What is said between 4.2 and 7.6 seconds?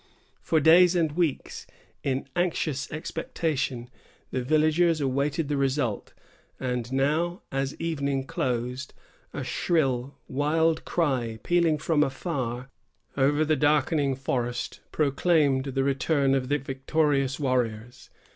the villagers awaited the result. And now,